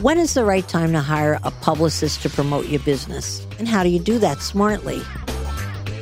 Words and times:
when 0.00 0.18
is 0.18 0.34
the 0.34 0.44
right 0.44 0.66
time 0.68 0.92
to 0.92 1.00
hire 1.00 1.38
a 1.42 1.50
publicist 1.50 2.22
to 2.22 2.28
promote 2.28 2.66
your 2.66 2.80
business? 2.80 3.46
And 3.58 3.66
how 3.66 3.82
do 3.82 3.88
you 3.88 3.98
do 3.98 4.18
that 4.18 4.42
smartly? 4.42 5.00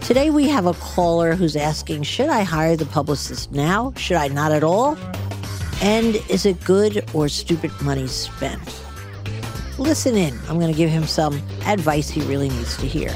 Today 0.00 0.30
we 0.30 0.48
have 0.48 0.66
a 0.66 0.74
caller 0.74 1.34
who's 1.34 1.56
asking 1.56 2.02
Should 2.02 2.28
I 2.28 2.42
hire 2.42 2.76
the 2.76 2.86
publicist 2.86 3.52
now? 3.52 3.92
Should 3.96 4.16
I 4.16 4.28
not 4.28 4.52
at 4.52 4.64
all? 4.64 4.96
And 5.82 6.16
is 6.28 6.46
it 6.46 6.62
good 6.64 7.04
or 7.14 7.28
stupid 7.28 7.70
money 7.82 8.06
spent? 8.06 8.62
Listen 9.78 10.16
in. 10.16 10.38
I'm 10.48 10.58
going 10.58 10.72
to 10.72 10.76
give 10.76 10.90
him 10.90 11.04
some 11.04 11.34
advice 11.66 12.08
he 12.08 12.20
really 12.22 12.48
needs 12.48 12.76
to 12.78 12.86
hear. 12.86 13.14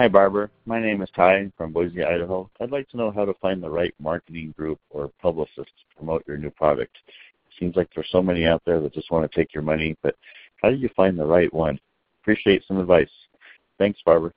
Hi, 0.00 0.08
Barbara. 0.08 0.48
My 0.64 0.80
name 0.80 1.02
is 1.02 1.10
Ty 1.14 1.52
from 1.58 1.74
Boise, 1.74 2.02
Idaho. 2.02 2.48
I'd 2.58 2.70
like 2.70 2.88
to 2.88 2.96
know 2.96 3.10
how 3.10 3.26
to 3.26 3.34
find 3.34 3.62
the 3.62 3.68
right 3.68 3.92
marketing 4.00 4.54
group 4.56 4.80
or 4.88 5.10
publicist 5.20 5.58
to 5.58 5.94
promote 5.94 6.24
your 6.26 6.38
new 6.38 6.48
product. 6.48 6.96
It 7.06 7.52
seems 7.60 7.76
like 7.76 7.90
there's 7.94 8.08
so 8.10 8.22
many 8.22 8.46
out 8.46 8.62
there 8.64 8.80
that 8.80 8.94
just 8.94 9.10
want 9.10 9.30
to 9.30 9.38
take 9.38 9.52
your 9.52 9.62
money, 9.62 9.98
but 10.02 10.16
how 10.62 10.70
do 10.70 10.76
you 10.76 10.88
find 10.96 11.18
the 11.18 11.26
right 11.26 11.52
one? 11.52 11.78
Appreciate 12.22 12.64
some 12.66 12.78
advice. 12.78 13.10
Thanks, 13.76 14.00
Barbara. 14.02 14.32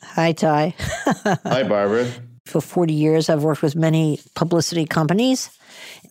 Hi, 0.00 0.32
Ty. 0.32 0.74
Hi, 0.78 1.62
Barbara. 1.62 2.10
For 2.46 2.62
40 2.62 2.94
years, 2.94 3.28
I've 3.28 3.44
worked 3.44 3.60
with 3.60 3.76
many 3.76 4.18
publicity 4.34 4.86
companies. 4.86 5.50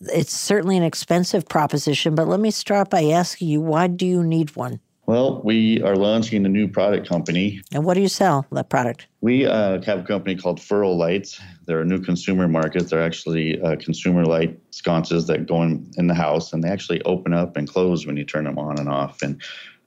It's 0.00 0.32
certainly 0.32 0.76
an 0.76 0.84
expensive 0.84 1.48
proposition, 1.48 2.14
but 2.14 2.28
let 2.28 2.38
me 2.38 2.52
start 2.52 2.88
by 2.88 3.06
asking 3.06 3.48
you 3.48 3.62
why 3.62 3.88
do 3.88 4.06
you 4.06 4.22
need 4.22 4.54
one? 4.54 4.78
Well, 5.12 5.42
we 5.44 5.82
are 5.82 5.94
launching 5.94 6.46
a 6.46 6.48
new 6.48 6.66
product 6.66 7.06
company. 7.06 7.60
And 7.70 7.84
what 7.84 7.92
do 7.92 8.00
you 8.00 8.08
sell, 8.08 8.46
that 8.50 8.70
product? 8.70 9.08
We 9.20 9.44
uh, 9.44 9.82
have 9.82 10.00
a 10.00 10.02
company 10.04 10.36
called 10.36 10.58
Furrow 10.58 10.90
Lights. 10.90 11.38
They're 11.66 11.82
a 11.82 11.84
new 11.84 12.00
consumer 12.00 12.48
market. 12.48 12.88
They're 12.88 13.02
actually 13.02 13.60
uh, 13.60 13.76
consumer 13.76 14.24
light 14.24 14.58
sconces 14.70 15.26
that 15.26 15.46
go 15.46 15.62
in, 15.64 15.92
in 15.98 16.06
the 16.06 16.14
house 16.14 16.54
and 16.54 16.64
they 16.64 16.70
actually 16.70 17.02
open 17.02 17.34
up 17.34 17.58
and 17.58 17.68
close 17.68 18.06
when 18.06 18.16
you 18.16 18.24
turn 18.24 18.44
them 18.44 18.58
on 18.58 18.78
and 18.78 18.88
off. 18.88 19.20
And 19.20 19.42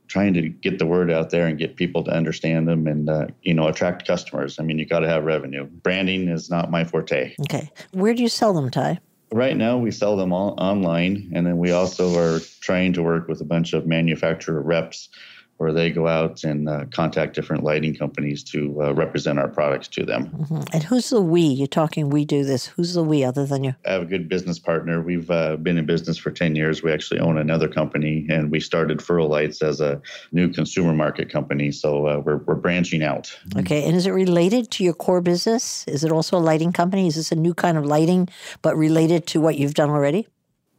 trying 0.08 0.36
to 0.36 0.48
get 0.48 0.78
the 0.78 0.86
word 0.86 1.10
out 1.10 1.32
there 1.32 1.48
and 1.48 1.58
get 1.58 1.76
people 1.76 2.04
to 2.04 2.12
understand 2.12 2.68
them 2.68 2.86
and 2.86 3.10
uh, 3.10 3.26
you 3.42 3.56
know 3.56 3.68
attract 3.68 4.06
customers. 4.06 4.60
I 4.60 4.64
mean, 4.64 4.78
you 4.78 4.86
got 4.86 5.00
to 5.00 5.10
have 5.10 5.24
revenue. 5.24 5.66
Branding 5.66 6.28
is 6.28 6.52
not 6.52 6.70
my 6.70 6.84
forte. 6.84 7.34
Okay, 7.42 7.72
where 7.94 8.14
do 8.14 8.22
you 8.22 8.30
sell 8.30 8.54
them, 8.54 8.70
Ty? 8.70 9.00
Right 9.36 9.58
now, 9.58 9.78
we 9.78 9.92
sell 9.92 10.16
them 10.16 10.32
all 10.32 10.56
online, 10.58 11.34
and 11.36 11.46
then 11.46 11.58
we 11.58 11.72
also 11.72 12.18
are 12.18 12.40
trying 12.62 12.94
to 12.94 13.04
work 13.04 13.28
with 13.28 13.42
a 13.42 13.44
bunch 13.44 13.74
of 13.74 13.86
manufacturer 13.86 14.62
reps 14.62 15.10
where 15.58 15.72
they 15.72 15.90
go 15.90 16.08
out 16.08 16.44
and 16.44 16.68
uh, 16.68 16.86
contact 16.92 17.34
different 17.34 17.64
lighting 17.64 17.96
companies 17.96 18.44
to 18.44 18.84
uh, 18.84 18.94
represent 18.94 19.40
our 19.40 19.48
products 19.48 19.88
to 19.88 20.06
them. 20.06 20.28
Mm-hmm. 20.28 20.64
And 20.74 20.84
who's 20.84 21.10
the 21.10 21.22
we? 21.22 21.42
You're 21.42 21.68
talking 21.68 22.10
we 22.10 22.26
do 22.26 22.44
this. 22.44 22.66
Who's 22.66 22.94
the 22.94 23.04
we 23.04 23.24
other 23.24 23.46
than 23.46 23.64
you? 23.64 23.76
I 23.86 23.94
have 23.94 24.02
a 24.02 24.06
good 24.06 24.28
business 24.28 24.60
partner. 24.60 25.02
We've 25.02 25.32
uh, 25.32 25.56
been 25.56 25.78
in 25.78 25.86
business 25.86 26.18
for 26.18 26.30
10 26.30 26.56
years. 26.56 26.84
We 26.84 26.92
actually 26.92 27.22
own 27.22 27.38
another 27.38 27.70
company, 27.70 28.28
and 28.30 28.52
we 28.52 28.60
started 28.60 29.02
Furrow 29.02 29.28
Lights 29.28 29.62
as 29.62 29.80
a 29.80 30.02
new 30.34 30.50
consumer 30.50 30.94
market 30.94 31.30
company. 31.30 31.72
So 31.72 32.08
uh, 32.08 32.20
we're, 32.20 32.38
we're 32.38 32.56
branching 32.56 33.04
out. 33.04 33.38
Okay. 33.58 33.86
And 33.86 33.96
is 33.96 34.06
it 34.08 34.12
related 34.12 34.72
to 34.72 34.84
your 34.84 34.94
core 34.94 35.22
business? 35.22 35.86
Is 35.88 36.04
it 36.04 36.12
also 36.12 36.38
a 36.38 36.40
lighting 36.40 36.74
company? 36.74 37.08
Is 37.08 37.16
this 37.16 37.32
a 37.32 37.36
new 37.36 37.54
kind 37.54 37.78
of 37.78 37.86
lighting, 37.86 38.28
but 38.62 38.76
related 38.76 39.26
to 39.28 39.40
what 39.40 39.58
you've 39.58 39.74
done 39.74 39.90
already? 39.90 40.28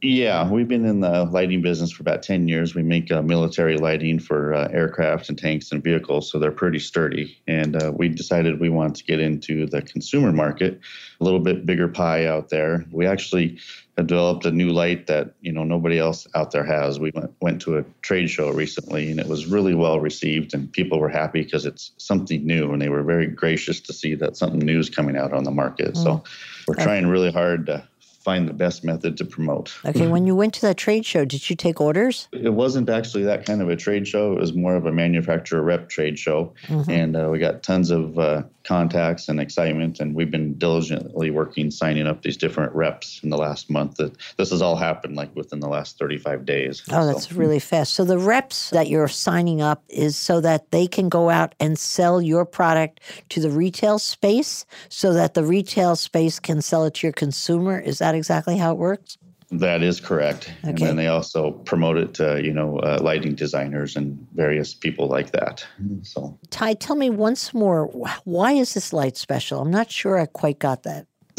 Yeah, 0.02 0.50
we've 0.50 0.68
been 0.68 0.84
in 0.84 1.00
the 1.00 1.24
lighting 1.24 1.62
business 1.62 1.90
for 1.90 2.02
about 2.02 2.22
10 2.22 2.48
years. 2.48 2.74
We 2.74 2.82
make 2.82 3.10
uh, 3.10 3.22
military 3.22 3.78
lighting 3.78 4.18
for 4.18 4.52
uh, 4.52 4.68
aircraft 4.70 5.30
and 5.30 5.38
tanks 5.38 5.72
and 5.72 5.82
vehicles, 5.82 6.30
so 6.30 6.38
they're 6.38 6.52
pretty 6.52 6.80
sturdy. 6.80 7.38
And 7.46 7.82
uh, 7.82 7.92
we 7.96 8.10
decided 8.10 8.60
we 8.60 8.68
wanted 8.68 8.96
to 8.96 9.04
get 9.04 9.20
into 9.20 9.64
the 9.64 9.80
consumer 9.80 10.32
market, 10.32 10.80
a 11.18 11.24
little 11.24 11.40
bit 11.40 11.64
bigger 11.64 11.88
pie 11.88 12.26
out 12.26 12.50
there. 12.50 12.84
We 12.92 13.06
actually 13.06 13.58
have 13.96 14.06
developed 14.06 14.44
a 14.44 14.50
new 14.50 14.68
light 14.68 15.06
that 15.06 15.32
you 15.40 15.50
know 15.50 15.64
nobody 15.64 15.98
else 15.98 16.26
out 16.34 16.50
there 16.50 16.64
has. 16.64 17.00
We 17.00 17.10
went, 17.14 17.34
went 17.40 17.62
to 17.62 17.78
a 17.78 17.84
trade 18.02 18.28
show 18.28 18.50
recently, 18.50 19.10
and 19.10 19.18
it 19.18 19.28
was 19.28 19.46
really 19.46 19.74
well 19.74 19.98
received, 19.98 20.52
and 20.52 20.70
people 20.70 21.00
were 21.00 21.08
happy 21.08 21.42
because 21.42 21.64
it's 21.64 21.92
something 21.96 22.46
new, 22.46 22.70
and 22.70 22.82
they 22.82 22.90
were 22.90 23.02
very 23.02 23.28
gracious 23.28 23.80
to 23.80 23.94
see 23.94 24.14
that 24.16 24.36
something 24.36 24.60
new 24.60 24.78
is 24.78 24.90
coming 24.90 25.16
out 25.16 25.32
on 25.32 25.44
the 25.44 25.50
market. 25.50 25.94
Mm. 25.94 26.02
So 26.02 26.24
we're 26.68 26.74
trying 26.74 27.06
really 27.06 27.32
hard 27.32 27.64
to 27.66 27.88
find 28.26 28.48
the 28.48 28.52
best 28.52 28.82
method 28.82 29.16
to 29.16 29.24
promote. 29.24 29.72
Okay, 29.86 30.08
when 30.08 30.26
you 30.26 30.34
went 30.34 30.52
to 30.54 30.60
that 30.62 30.76
trade 30.76 31.06
show, 31.06 31.24
did 31.24 31.48
you 31.48 31.54
take 31.54 31.80
orders? 31.80 32.28
It 32.32 32.52
wasn't 32.52 32.90
actually 32.90 33.22
that 33.22 33.46
kind 33.46 33.62
of 33.62 33.68
a 33.68 33.76
trade 33.76 34.06
show. 34.08 34.32
It 34.32 34.40
was 34.40 34.52
more 34.52 34.74
of 34.74 34.84
a 34.84 34.92
manufacturer 34.92 35.62
rep 35.62 35.88
trade 35.88 36.18
show. 36.18 36.52
Mm-hmm. 36.66 36.90
And 36.90 37.16
uh, 37.16 37.28
we 37.30 37.38
got 37.38 37.62
tons 37.62 37.90
of 37.90 38.18
uh, 38.18 38.42
contacts 38.66 39.28
and 39.28 39.40
excitement. 39.40 40.00
And 40.00 40.14
we've 40.14 40.30
been 40.30 40.58
diligently 40.58 41.30
working, 41.30 41.70
signing 41.70 42.06
up 42.06 42.22
these 42.22 42.36
different 42.36 42.74
reps 42.74 43.20
in 43.22 43.30
the 43.30 43.38
last 43.38 43.70
month. 43.70 43.96
That 43.96 44.16
This 44.36 44.50
has 44.50 44.60
all 44.60 44.76
happened 44.76 45.16
like 45.16 45.34
within 45.34 45.60
the 45.60 45.68
last 45.68 45.98
35 45.98 46.44
days. 46.44 46.82
Oh, 46.90 47.06
that's 47.06 47.30
so. 47.30 47.36
really 47.36 47.60
fast. 47.60 47.94
So 47.94 48.04
the 48.04 48.18
reps 48.18 48.70
that 48.70 48.88
you're 48.88 49.08
signing 49.08 49.62
up 49.62 49.84
is 49.88 50.16
so 50.16 50.40
that 50.40 50.70
they 50.70 50.86
can 50.86 51.08
go 51.08 51.30
out 51.30 51.54
and 51.60 51.78
sell 51.78 52.20
your 52.20 52.44
product 52.44 53.00
to 53.30 53.40
the 53.40 53.50
retail 53.50 53.98
space 53.98 54.66
so 54.88 55.12
that 55.12 55.34
the 55.34 55.44
retail 55.44 55.96
space 55.96 56.38
can 56.40 56.60
sell 56.60 56.84
it 56.84 56.94
to 56.94 57.06
your 57.06 57.12
consumer. 57.12 57.78
Is 57.78 57.98
that 57.98 58.14
exactly 58.14 58.56
how 58.56 58.72
it 58.72 58.78
works? 58.78 59.18
That 59.50 59.82
is 59.82 60.00
correct. 60.00 60.52
Okay. 60.60 60.70
And 60.70 60.78
then 60.78 60.96
they 60.96 61.06
also 61.06 61.52
promote 61.52 61.98
it 61.98 62.14
to, 62.14 62.42
you 62.42 62.52
know, 62.52 62.78
uh, 62.80 62.98
lighting 63.00 63.36
designers 63.36 63.94
and 63.94 64.26
various 64.34 64.74
people 64.74 65.06
like 65.06 65.30
that. 65.32 65.64
So, 66.02 66.36
Ty, 66.50 66.74
tell 66.74 66.96
me 66.96 67.10
once 67.10 67.54
more, 67.54 67.86
why 68.24 68.52
is 68.52 68.74
this 68.74 68.92
light 68.92 69.16
special? 69.16 69.60
I'm 69.60 69.70
not 69.70 69.90
sure 69.90 70.18
I 70.18 70.26
quite 70.26 70.58
got 70.58 70.82
that. 70.82 71.06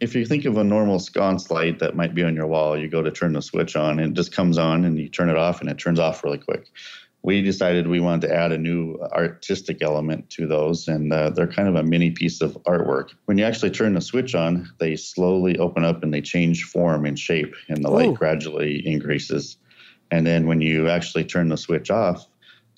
if 0.00 0.14
you 0.14 0.24
think 0.24 0.44
of 0.44 0.56
a 0.56 0.64
normal 0.64 0.98
sconce 1.00 1.50
light 1.50 1.80
that 1.80 1.96
might 1.96 2.14
be 2.14 2.22
on 2.22 2.34
your 2.34 2.46
wall, 2.46 2.78
you 2.78 2.88
go 2.88 3.02
to 3.02 3.10
turn 3.10 3.32
the 3.32 3.42
switch 3.42 3.76
on 3.76 3.98
and 3.98 4.12
it 4.12 4.14
just 4.14 4.32
comes 4.32 4.56
on 4.56 4.84
and 4.84 4.98
you 4.98 5.08
turn 5.08 5.28
it 5.28 5.36
off 5.36 5.60
and 5.60 5.68
it 5.68 5.76
turns 5.76 5.98
off 5.98 6.22
really 6.22 6.38
quick 6.38 6.68
we 7.22 7.42
decided 7.42 7.88
we 7.88 8.00
wanted 8.00 8.28
to 8.28 8.34
add 8.34 8.52
a 8.52 8.58
new 8.58 8.96
artistic 9.12 9.82
element 9.82 10.30
to 10.30 10.46
those, 10.46 10.88
and 10.88 11.12
uh, 11.12 11.30
they're 11.30 11.46
kind 11.46 11.68
of 11.68 11.74
a 11.74 11.82
mini 11.82 12.10
piece 12.10 12.40
of 12.40 12.54
artwork. 12.64 13.10
When 13.24 13.38
you 13.38 13.44
actually 13.44 13.70
turn 13.70 13.94
the 13.94 14.00
switch 14.00 14.34
on, 14.34 14.70
they 14.78 14.96
slowly 14.96 15.58
open 15.58 15.84
up 15.84 16.02
and 16.02 16.14
they 16.14 16.20
change 16.20 16.64
form 16.64 17.04
and 17.04 17.18
shape, 17.18 17.54
and 17.68 17.84
the 17.84 17.90
Ooh. 17.90 17.94
light 17.94 18.14
gradually 18.14 18.86
increases. 18.86 19.56
And 20.10 20.26
then 20.26 20.46
when 20.46 20.60
you 20.60 20.88
actually 20.88 21.24
turn 21.24 21.48
the 21.48 21.56
switch 21.56 21.90
off, 21.90 22.26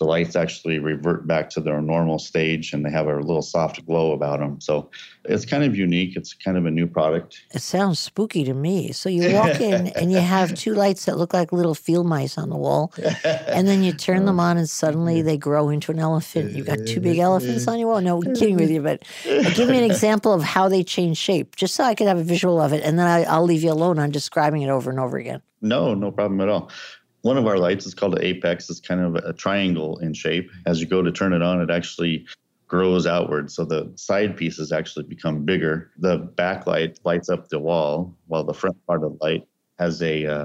the 0.00 0.06
lights 0.06 0.34
actually 0.34 0.78
revert 0.78 1.27
back 1.27 1.50
to 1.50 1.61
their 1.61 1.81
normal 1.83 2.19
stage 2.19 2.72
and 2.72 2.84
they 2.84 2.91
have 2.91 3.06
a 3.06 3.16
little 3.16 3.43
soft 3.43 3.84
glow 3.84 4.12
about 4.12 4.41
them. 4.41 4.59
So 4.59 4.91
it's 5.27 5.44
kind 5.44 5.62
of 5.62 5.77
unique. 5.77 6.16
It's 6.16 6.33
kind 6.33 6.56
of 6.56 6.65
a 6.65 6.71
new 6.71 6.87
product. 6.87 7.43
It 7.53 7.61
sounds 7.61 7.99
spooky 7.99 8.43
to 8.44 8.55
me. 8.55 8.93
So 8.93 9.10
you 9.10 9.34
walk 9.34 9.60
in 9.60 9.89
and 9.97 10.10
you 10.10 10.19
have 10.19 10.55
two 10.55 10.72
lights 10.72 11.05
that 11.05 11.19
look 11.19 11.34
like 11.34 11.53
little 11.53 11.75
field 11.75 12.06
mice 12.06 12.39
on 12.39 12.49
the 12.49 12.56
wall. 12.56 12.94
And 13.25 13.69
then 13.69 13.83
you 13.83 13.93
turn 13.93 14.25
them 14.25 14.41
on 14.41 14.56
and 14.56 14.69
suddenly 14.69 15.21
they 15.21 15.37
grow 15.37 15.69
into 15.69 15.93
an 15.93 15.99
elephant. 15.99 16.53
You've 16.53 16.66
got 16.66 16.78
two 16.87 17.00
big 17.00 17.19
elephants 17.19 17.69
on 17.69 17.78
your 17.78 17.89
wall. 17.89 18.00
No, 18.00 18.22
I'm 18.22 18.34
kidding 18.34 18.56
with 18.56 18.71
you, 18.71 18.81
but 18.81 19.03
give 19.55 19.69
me 19.69 19.77
an 19.77 19.84
example 19.91 20.33
of 20.33 20.43
how 20.43 20.71
they 20.71 20.83
change 20.83 21.19
shape, 21.19 21.56
just 21.56 21.75
so 21.75 21.84
I 21.84 21.94
could 21.94 22.06
have 22.06 22.19
a 22.19 22.25
visual 22.25 22.59
of 22.59 22.72
it. 22.72 22.83
And 22.83 22.99
then 22.99 23.06
I, 23.06 23.25
I'll 23.25 23.44
leave 23.44 23.63
you 23.63 23.71
alone 23.71 23.98
on 23.98 24.10
describing 24.10 24.63
it 24.63 24.71
over 24.71 24.91
and 24.91 24.98
over 24.98 25.19
again. 25.19 25.42
No, 25.60 25.95
no 25.95 26.10
problem 26.10 26.41
at 26.41 26.48
all. 26.48 26.71
One 27.22 27.37
of 27.37 27.47
our 27.47 27.59
lights 27.59 27.87
is 27.87 27.95
called 27.95 28.19
an 28.19 28.25
apex. 28.25 28.71
It's 28.71 28.81
kind 28.81 29.01
of 29.01 29.17
a 29.17 29.33
triangle 29.33 29.99
in 29.99 30.15
shape. 30.15 30.51
As 30.67 30.81
you 30.81 30.87
go 30.87 31.03
to 31.03 31.13
turn 31.13 31.33
it 31.33 31.43
on, 31.43 31.61
it 31.61 31.71
actually 31.71 32.27
grows 32.67 33.07
outward. 33.07 33.51
So 33.51 33.65
the 33.65 33.91
side 33.97 34.37
pieces 34.37 34.72
actually 34.72 35.03
become 35.05 35.45
bigger. 35.45 35.91
The 35.99 36.21
backlight 36.21 36.99
lights 37.05 37.28
up 37.28 37.49
the 37.49 37.59
wall, 37.59 38.15
while 38.28 38.45
the 38.45 38.55
front 38.55 38.77
part 38.87 39.03
of 39.03 39.19
the 39.19 39.25
light 39.25 39.47
has 39.78 40.01
a 40.03 40.25
uh, 40.25 40.45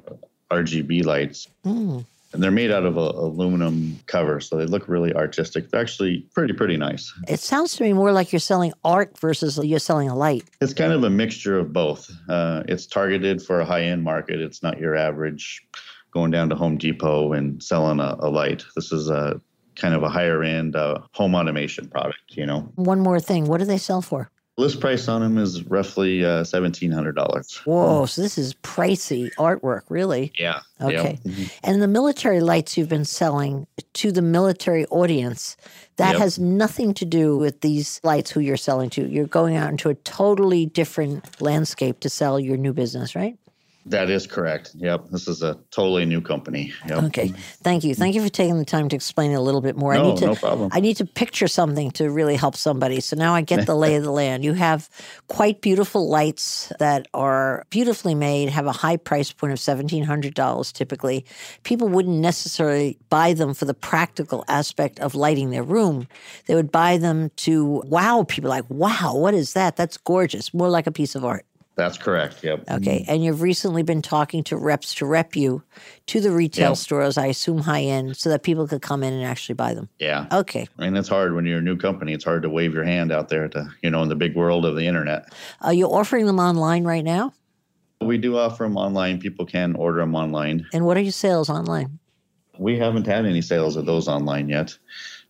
RGB 0.52 1.06
lights. 1.06 1.48
Mm. 1.64 2.06
And 2.34 2.44
they're 2.44 2.52
made 2.52 2.72
out 2.72 2.84
of 2.84 2.98
a 2.98 3.00
aluminum 3.00 3.98
cover, 4.08 4.42
so 4.42 4.58
they 4.58 4.66
look 4.66 4.90
really 4.90 5.14
artistic. 5.14 5.70
They're 5.70 5.80
actually 5.80 6.26
pretty, 6.34 6.54
pretty 6.54 6.76
nice. 6.76 7.14
It 7.30 7.40
sounds 7.40 7.76
to 7.76 7.84
me 7.84 7.94
more 7.94 8.12
like 8.12 8.34
you're 8.34 8.42
selling 8.42 8.74
art 8.84 9.18
versus 9.20 9.58
you're 9.64 9.80
selling 9.80 10.10
a 10.10 10.16
light. 10.16 10.44
It's 10.60 10.74
kind 10.74 10.92
of 10.92 11.04
a 11.04 11.10
mixture 11.10 11.58
of 11.58 11.72
both. 11.72 12.12
Uh, 12.28 12.64
it's 12.68 12.88
targeted 12.88 13.42
for 13.42 13.62
a 13.62 13.66
high 13.66 13.84
end 13.84 14.04
market. 14.04 14.42
It's 14.42 14.62
not 14.62 14.80
your 14.80 14.98
average 14.98 15.66
going 16.16 16.32
down 16.32 16.50
to 16.50 16.56
Home 16.56 16.78
Depot 16.78 17.34
and 17.34 17.62
selling 17.62 18.00
a, 18.00 18.16
a 18.20 18.30
light. 18.30 18.64
This 18.76 18.92
is 18.94 19.10
a 19.10 19.40
kind 19.76 19.94
of 19.94 20.02
a 20.02 20.10
higher 20.10 20.42
end 20.42 20.74
uh, 20.76 21.00
home 21.12 21.36
automation 21.36 21.90
product, 21.90 22.22
you 22.30 22.46
know. 22.46 22.62
One 22.76 23.02
more 23.02 23.20
thing. 23.20 23.48
What 23.48 23.58
do 23.60 23.66
they 23.66 23.78
sell 23.78 24.02
for? 24.02 24.32
List 24.58 24.80
price 24.80 25.10
on 25.10 25.20
them 25.20 25.38
is 25.38 25.64
roughly 25.66 26.24
uh, 26.24 26.44
$1,700. 26.46 27.58
Whoa, 27.66 28.06
so 28.06 28.22
this 28.22 28.38
is 28.38 28.54
pricey 28.64 29.30
artwork, 29.36 29.82
really? 29.90 30.32
Yeah. 30.40 30.62
Okay. 30.80 31.20
Yep. 31.26 31.36
Mhm. 31.36 31.52
And 31.62 31.82
the 31.82 31.90
military 31.90 32.40
lights 32.40 32.78
you've 32.78 32.88
been 32.88 33.04
selling 33.04 33.68
to 33.96 34.14
the 34.14 34.22
military 34.22 34.86
audience, 34.86 35.58
that 35.98 36.14
Yep. 36.14 36.22
has 36.22 36.40
nothing 36.40 36.94
to 36.94 37.04
do 37.04 37.38
with 37.38 37.60
these 37.60 38.00
lights 38.06 38.32
who 38.32 38.40
you're 38.40 38.56
selling 38.56 38.90
to. 38.92 39.06
You're 39.06 39.28
going 39.28 39.58
out 39.58 39.70
into 39.72 39.90
a 39.90 39.96
totally 39.96 40.66
different 40.66 41.42
landscape 41.42 42.00
to 42.00 42.10
sell 42.10 42.40
your 42.40 42.56
new 42.56 42.72
business, 42.72 43.14
right? 43.14 43.38
That 43.88 44.10
is 44.10 44.26
correct. 44.26 44.72
Yep. 44.76 45.10
This 45.12 45.28
is 45.28 45.44
a 45.44 45.60
totally 45.70 46.06
new 46.06 46.20
company. 46.20 46.74
Yep. 46.88 47.04
Okay. 47.04 47.28
Thank 47.62 47.84
you. 47.84 47.94
Thank 47.94 48.16
you 48.16 48.24
for 48.24 48.30
taking 48.30 48.58
the 48.58 48.66
time 48.66 48.90
to 48.90 48.96
explain 48.96 49.30
it 49.30 49.36
a 49.36 49.42
little 49.42 49.62
bit 49.62 49.76
more. 49.76 49.94
I 49.94 49.98
No, 49.98 50.10
need 50.10 50.18
to 50.18 50.26
no 50.26 50.36
problem. 50.36 50.70
I 50.72 50.80
need 50.80 50.98
to 50.98 51.06
picture 51.06 51.48
something 51.48 51.92
to 51.92 52.10
really 52.10 52.36
help 52.36 52.56
somebody. 52.56 53.00
So 53.00 53.16
now 53.16 53.36
I 53.36 53.42
get 53.42 53.68
the 53.68 53.76
lay 53.76 53.96
of 53.96 54.04
the 54.04 54.12
land. 54.12 54.44
You 54.44 54.54
have 54.54 54.90
quite 55.28 55.62
beautiful 55.62 56.10
lights 56.10 56.74
that 56.80 57.08
are 57.14 57.64
beautifully 57.70 58.16
made, 58.16 58.50
have 58.50 58.66
a 58.66 58.72
high 58.72 58.98
price 58.98 59.32
point 59.32 59.54
of 59.54 59.60
$1,700 59.60 60.74
typically. 60.74 61.24
People 61.62 61.88
wouldn't 61.88 62.18
necessarily 62.18 62.98
buy 63.10 63.34
them 63.34 63.54
for 63.54 63.66
the 63.66 63.76
practical 63.76 64.44
aspect 64.48 65.00
of 65.00 65.14
lighting 65.14 65.52
their 65.52 65.64
room. 65.64 66.08
They 66.48 66.56
would 66.56 66.72
buy 66.72 66.98
them 66.98 67.30
to 67.38 67.84
wow 67.86 68.24
people 68.28 68.50
like, 68.50 68.66
wow, 68.68 69.14
what 69.16 69.36
is 69.36 69.54
that? 69.54 69.76
That's 69.76 69.98
gorgeous. 69.98 70.56
More 70.56 70.70
like 70.70 70.88
a 70.88 70.92
piece 70.92 71.14
of 71.14 71.24
art. 71.24 71.46
That's 71.76 71.98
correct. 71.98 72.42
Yep. 72.42 72.64
Okay. 72.72 73.04
And 73.08 73.24
you've 73.24 73.42
recently 73.42 73.84
been 73.84 74.02
talking 74.02 74.44
to 74.46 74.56
reps 74.56 74.94
to 74.96 75.06
rep 75.06 75.36
you 75.36 75.62
to 76.08 76.22
the 76.22 76.32
retail 76.32 76.70
Yep. 76.70 76.78
stores, 76.78 77.18
I 77.18 77.26
assume 77.28 77.60
high 77.60 77.82
end, 77.82 78.16
so 78.16 78.30
that 78.30 78.44
people 78.44 78.66
could 78.66 78.82
come 78.82 79.04
in 79.04 79.12
and 79.14 79.26
actually 79.26 79.56
buy 79.56 79.74
them. 79.74 79.90
Yeah. 80.00 80.28
Okay. 80.32 80.68
And 80.78 80.98
it's 80.98 81.10
hard 81.10 81.36
when 81.36 81.46
you're 81.46 81.60
a 81.60 81.62
new 81.62 81.76
company. 81.76 82.14
It's 82.14 82.24
hard 82.24 82.44
to 82.44 82.50
wave 82.50 82.74
your 82.74 82.86
hand 82.86 83.12
out 83.12 83.28
there 83.28 83.50
to, 83.50 83.70
you 83.82 83.90
know, 83.90 84.02
in 84.04 84.10
the 84.10 84.16
big 84.16 84.36
world 84.36 84.66
of 84.66 84.78
the 84.78 84.88
internet. 84.88 85.34
Are 85.62 85.74
you 85.74 85.88
offering 85.88 86.28
them 86.28 86.40
online 86.40 86.86
right 86.86 87.04
now? 87.04 87.34
We 88.02 88.18
do 88.18 88.38
offer 88.38 88.64
them 88.64 88.78
online. 88.78 89.20
People 89.20 89.46
can 89.46 89.76
order 89.76 90.00
them 90.00 90.16
online. 90.16 90.66
And 90.74 90.86
what 90.86 90.96
are 90.96 91.02
your 91.02 91.12
sales 91.12 91.50
online? 91.50 92.00
We 92.58 92.78
haven't 92.78 93.06
had 93.06 93.26
any 93.26 93.42
sales 93.42 93.76
of 93.76 93.86
those 93.86 94.08
online 94.08 94.48
yet. 94.48 94.78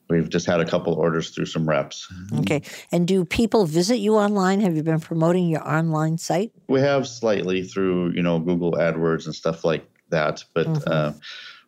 We've 0.09 0.29
just 0.29 0.45
had 0.45 0.59
a 0.59 0.65
couple 0.65 0.93
orders 0.93 1.31
through 1.31 1.47
some 1.47 1.67
reps. 1.67 2.07
Okay. 2.39 2.61
And 2.91 3.07
do 3.07 3.25
people 3.25 3.65
visit 3.65 3.97
you 3.97 4.15
online? 4.15 4.61
Have 4.61 4.75
you 4.75 4.83
been 4.83 4.99
promoting 4.99 5.49
your 5.49 5.67
online 5.67 6.17
site? 6.17 6.51
We 6.67 6.79
have 6.81 7.07
slightly 7.07 7.63
through, 7.63 8.11
you 8.11 8.21
know, 8.21 8.39
Google 8.39 8.73
AdWords 8.73 9.25
and 9.25 9.33
stuff 9.33 9.65
like 9.65 9.89
that, 10.09 10.43
but 10.53 10.67
Mhm. 10.67 10.83
uh, 10.87 11.13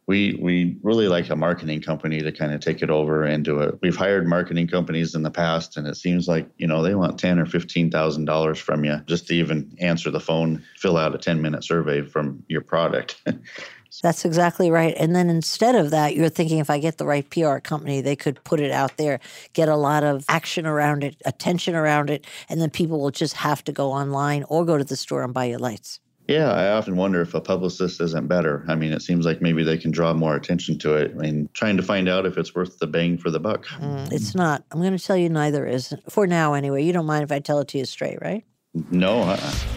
we 0.06 0.40
we 0.42 0.78
really 0.84 1.10
like 1.10 1.30
a 1.30 1.36
marketing 1.36 1.82
company 1.82 2.22
to 2.22 2.32
kind 2.32 2.54
of 2.54 2.62
take 2.62 2.82
it 2.82 2.90
over 2.90 3.24
and 3.24 3.44
do 3.44 3.60
it. 3.60 3.78
We've 3.82 3.96
hired 3.96 4.26
marketing 4.26 4.68
companies 4.68 5.14
in 5.16 5.24
the 5.24 5.32
past, 5.32 5.76
and 5.76 5.86
it 5.86 5.98
seems 5.98 6.30
like 6.30 6.48
you 6.58 6.66
know 6.66 6.82
they 6.82 6.96
want 6.96 7.20
ten 7.20 7.40
or 7.40 7.46
fifteen 7.46 7.92
thousand 7.92 8.24
dollars 8.26 8.58
from 8.58 8.86
you 8.86 9.02
just 9.06 9.28
to 9.28 9.36
even 9.36 9.76
answer 9.82 10.10
the 10.10 10.22
phone, 10.22 10.64
fill 10.78 10.96
out 10.96 11.14
a 11.14 11.18
ten 11.18 11.42
minute 11.42 11.64
survey 11.66 12.04
from 12.04 12.42
your 12.48 12.62
product. 12.62 13.22
That's 14.02 14.26
exactly 14.26 14.70
right. 14.72 14.94
And 14.98 15.16
then 15.16 15.30
instead 15.30 15.76
of 15.76 15.92
that, 15.92 16.16
you're 16.16 16.30
thinking 16.30 16.60
if 16.60 16.70
I 16.70 16.80
get 16.80 16.98
the 16.98 17.06
right 17.06 17.28
PR 17.30 17.58
company, 17.58 18.02
they 18.02 18.16
could 18.16 18.44
put 18.44 18.60
it 18.60 18.72
out 18.72 18.98
there, 18.98 19.20
get 19.54 19.70
a 19.70 19.76
lot 19.76 20.04
of 20.04 20.26
action 20.30 20.66
around 20.66 21.04
it, 21.04 21.16
attention 21.26 21.76
around 21.76 22.10
it, 22.10 22.26
and 22.50 22.62
then 22.62 22.70
people 22.70 23.00
will 23.00 23.12
just 23.12 23.34
have 23.36 23.64
to 23.66 23.72
go 23.72 23.92
online 23.92 24.44
or 24.50 24.66
go 24.66 24.78
to 24.78 24.84
the 24.84 24.96
store 24.96 25.24
and 25.24 25.34
buy 25.34 25.46
your 25.46 25.60
lights. 25.60 26.00
yeah, 26.28 26.52
I 26.52 26.72
often 26.72 26.98
wonder 26.98 27.22
if 27.22 27.34
a 27.34 27.40
publicist 27.40 28.02
isn't 28.02 28.28
better. 28.28 28.66
I 28.68 28.76
mean, 28.76 28.92
it 28.92 29.02
seems 29.02 29.26
like 29.26 29.42
maybe 29.42 29.64
they 29.64 29.78
can 29.78 29.92
draw 29.92 30.14
more 30.14 30.36
attention 30.36 30.78
to 30.80 30.96
it. 30.96 31.12
I 31.16 31.20
mean, 31.22 31.48
trying 31.54 31.78
to 31.78 31.84
find 31.84 32.10
out 32.10 32.26
if 32.26 32.38
it's 32.38 32.54
worth 32.54 32.80
the 32.80 32.88
bang 32.88 33.18
for 33.18 33.30
the 33.32 33.40
buck. 33.40 33.66
Mm, 33.68 34.12
It's 34.12 34.36
not. 34.36 34.64
I'm 34.72 34.82
going 34.82 34.98
to 34.98 35.04
tell 35.04 35.16
you 35.16 35.30
neither 35.30 35.66
is. 35.66 35.94
For 36.10 36.28
now, 36.28 36.54
anyway. 36.54 36.84
You 36.84 36.92
don't 36.92 37.06
mind 37.06 37.24
if 37.24 37.32
I 37.32 37.40
tell 37.40 37.60
it 37.60 37.70
to 37.70 37.78
you 37.78 37.86
straight, 37.86 38.20
right? 38.22 38.44
No, 38.92 39.22
uh-uh. 39.22 39.77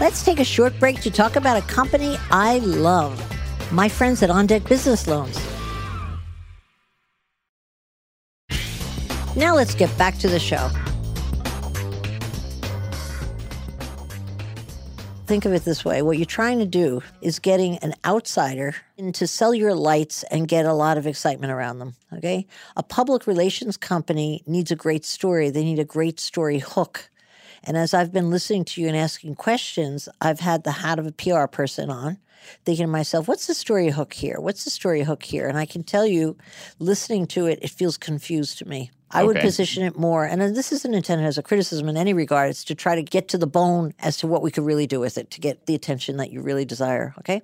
Let's 0.00 0.24
take 0.24 0.40
a 0.40 0.44
short 0.44 0.72
break 0.80 1.02
to 1.02 1.10
talk 1.10 1.36
about 1.36 1.58
a 1.58 1.66
company 1.66 2.16
I 2.30 2.60
love 2.60 3.22
my 3.70 3.86
friends 3.86 4.22
at 4.22 4.30
On 4.30 4.46
Deck 4.46 4.64
Business 4.64 5.06
Loans. 5.06 5.38
Now 9.36 9.54
let's 9.54 9.74
get 9.74 9.94
back 9.98 10.16
to 10.20 10.28
the 10.28 10.38
show. 10.38 10.70
Think 15.26 15.44
of 15.44 15.52
it 15.52 15.66
this 15.66 15.84
way 15.84 16.00
what 16.00 16.16
you're 16.16 16.24
trying 16.24 16.60
to 16.60 16.64
do 16.64 17.02
is 17.20 17.38
getting 17.38 17.76
an 17.80 17.92
outsider 18.06 18.76
in 18.96 19.12
to 19.12 19.26
sell 19.26 19.52
your 19.52 19.74
lights 19.74 20.22
and 20.30 20.48
get 20.48 20.64
a 20.64 20.72
lot 20.72 20.96
of 20.96 21.06
excitement 21.06 21.52
around 21.52 21.78
them. 21.78 21.92
Okay? 22.14 22.46
A 22.74 22.82
public 22.82 23.26
relations 23.26 23.76
company 23.76 24.42
needs 24.46 24.70
a 24.70 24.76
great 24.76 25.04
story, 25.04 25.50
they 25.50 25.62
need 25.62 25.78
a 25.78 25.84
great 25.84 26.18
story 26.18 26.58
hook. 26.58 27.09
And 27.64 27.76
as 27.76 27.92
I've 27.92 28.12
been 28.12 28.30
listening 28.30 28.64
to 28.66 28.80
you 28.80 28.88
and 28.88 28.96
asking 28.96 29.34
questions, 29.34 30.08
I've 30.20 30.40
had 30.40 30.64
the 30.64 30.72
hat 30.72 30.98
of 30.98 31.06
a 31.06 31.12
PR 31.12 31.46
person 31.46 31.90
on, 31.90 32.18
thinking 32.64 32.86
to 32.86 32.90
myself, 32.90 33.28
what's 33.28 33.46
the 33.46 33.54
story 33.54 33.88
hook 33.90 34.12
here? 34.12 34.40
What's 34.40 34.64
the 34.64 34.70
story 34.70 35.02
hook 35.02 35.22
here? 35.22 35.48
And 35.48 35.58
I 35.58 35.66
can 35.66 35.82
tell 35.82 36.06
you, 36.06 36.36
listening 36.78 37.26
to 37.28 37.46
it, 37.46 37.58
it 37.62 37.70
feels 37.70 37.96
confused 37.96 38.58
to 38.58 38.68
me. 38.68 38.90
I 39.12 39.24
would 39.24 39.38
position 39.40 39.82
it 39.82 39.98
more, 39.98 40.24
and 40.24 40.40
this 40.54 40.70
isn't 40.70 40.94
intended 40.94 41.26
as 41.26 41.36
a 41.36 41.42
criticism 41.42 41.88
in 41.88 41.96
any 41.96 42.12
regard. 42.12 42.50
It's 42.50 42.62
to 42.64 42.76
try 42.76 42.94
to 42.94 43.02
get 43.02 43.26
to 43.28 43.38
the 43.38 43.46
bone 43.46 43.92
as 43.98 44.16
to 44.18 44.28
what 44.28 44.40
we 44.40 44.52
could 44.52 44.64
really 44.64 44.86
do 44.86 45.00
with 45.00 45.18
it 45.18 45.32
to 45.32 45.40
get 45.40 45.66
the 45.66 45.74
attention 45.74 46.18
that 46.18 46.30
you 46.30 46.40
really 46.40 46.64
desire. 46.64 47.12
Okay. 47.18 47.42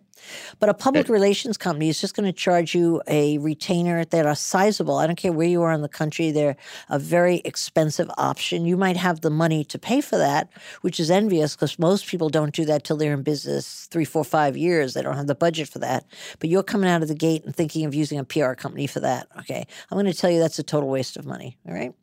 But 0.60 0.68
a 0.68 0.74
public 0.74 1.08
relations 1.08 1.56
company 1.56 1.88
is 1.88 2.00
just 2.00 2.14
going 2.14 2.26
to 2.26 2.32
charge 2.32 2.74
you 2.74 3.02
a 3.06 3.38
retainer 3.38 4.04
that 4.04 4.26
are 4.26 4.34
sizable. 4.34 4.98
I 4.98 5.06
don't 5.06 5.16
care 5.16 5.32
where 5.32 5.46
you 5.46 5.62
are 5.62 5.72
in 5.72 5.82
the 5.82 5.88
country, 5.88 6.30
they're 6.30 6.56
a 6.88 6.98
very 6.98 7.42
expensive 7.44 8.10
option. 8.16 8.64
You 8.64 8.76
might 8.76 8.96
have 8.96 9.20
the 9.20 9.30
money 9.30 9.64
to 9.64 9.78
pay 9.78 10.00
for 10.00 10.16
that, 10.16 10.48
which 10.80 11.00
is 11.00 11.10
envious 11.10 11.54
because 11.54 11.78
most 11.78 12.06
people 12.06 12.28
don't 12.28 12.54
do 12.54 12.64
that 12.66 12.84
till 12.84 12.96
they're 12.96 13.12
in 13.12 13.22
business 13.22 13.86
three, 13.90 14.04
four, 14.04 14.24
five 14.24 14.56
years. 14.56 14.85
They 14.94 15.02
don't 15.02 15.16
have 15.16 15.26
the 15.26 15.34
budget 15.34 15.68
for 15.68 15.78
that. 15.80 16.04
But 16.38 16.50
you're 16.50 16.62
coming 16.62 16.88
out 16.88 17.02
of 17.02 17.08
the 17.08 17.14
gate 17.14 17.44
and 17.44 17.54
thinking 17.54 17.84
of 17.84 17.94
using 17.94 18.18
a 18.18 18.24
PR 18.24 18.52
company 18.52 18.86
for 18.86 19.00
that. 19.00 19.28
Okay. 19.40 19.66
I'm 19.90 19.96
going 19.96 20.06
to 20.06 20.14
tell 20.14 20.30
you 20.30 20.38
that's 20.38 20.58
a 20.58 20.62
total 20.62 20.88
waste 20.88 21.16
of 21.16 21.26
money. 21.26 21.56
All 21.66 21.74
right 21.74 21.94